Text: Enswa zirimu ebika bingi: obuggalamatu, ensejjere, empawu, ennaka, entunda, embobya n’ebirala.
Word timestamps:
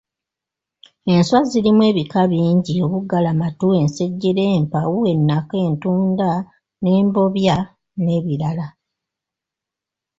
Enswa 1.13 1.39
zirimu 1.49 1.81
ebika 1.91 2.21
bingi: 2.31 2.73
obuggalamatu, 2.85 3.67
ensejjere, 3.81 4.43
empawu, 4.59 4.97
ennaka, 5.13 5.55
entunda, 5.67 6.31
embobya 6.95 7.57
n’ebirala. 8.03 8.67